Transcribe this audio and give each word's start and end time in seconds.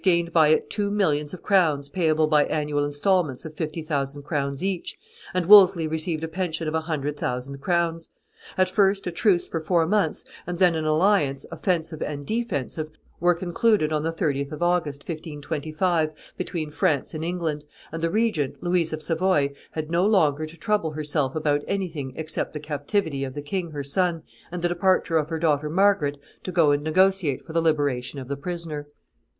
gained 0.03 0.33
by 0.33 0.47
it 0.47 0.67
two 0.67 0.89
millions 0.89 1.31
of 1.31 1.43
crowns 1.43 1.87
payable 1.87 2.25
by 2.25 2.43
annual 2.45 2.83
instalments 2.83 3.45
of 3.45 3.53
fifty 3.53 3.83
thousand 3.83 4.23
crowns 4.23 4.63
each, 4.63 4.97
and 5.31 5.45
Wolsey 5.45 5.87
received 5.87 6.23
a 6.23 6.27
pension 6.27 6.67
of 6.67 6.73
a 6.73 6.81
hundred 6.81 7.15
thousand 7.15 7.59
crowns. 7.61 8.09
At 8.57 8.67
first 8.67 9.05
a 9.05 9.11
truce 9.11 9.47
for 9.47 9.61
four 9.61 9.85
months, 9.85 10.25
and 10.47 10.57
then 10.57 10.73
an 10.73 10.85
alliance, 10.85 11.45
offensive 11.51 12.01
and 12.01 12.25
defensive, 12.25 12.89
were 13.19 13.35
concluded 13.35 13.93
on 13.93 14.01
the 14.01 14.11
30th 14.11 14.51
of 14.51 14.63
August, 14.63 15.01
1525, 15.01 16.33
between 16.35 16.71
France 16.71 17.13
and 17.13 17.23
England; 17.23 17.63
and 17.91 18.01
the 18.01 18.09
regent, 18.09 18.55
Louise 18.63 18.91
of 18.93 19.03
Savoy, 19.03 19.53
had 19.73 19.91
no 19.91 20.03
longer 20.03 20.47
to 20.47 20.57
trouble 20.57 20.93
herself 20.93 21.35
about 21.35 21.61
anything 21.67 22.13
except 22.15 22.53
the 22.53 22.59
captivity 22.59 23.23
of 23.23 23.35
the 23.35 23.41
king 23.43 23.69
her 23.69 23.83
son 23.83 24.23
and 24.51 24.63
the 24.63 24.67
departure 24.69 25.17
of 25.19 25.29
her 25.29 25.37
daughter 25.37 25.69
Margaret 25.69 26.17
to 26.41 26.51
go 26.51 26.71
and 26.71 26.81
negotiate 26.83 27.43
for 27.43 27.53
the 27.53 27.61
liberation 27.61 28.17
of 28.17 28.29
the 28.29 28.35
prisoner. 28.35 28.87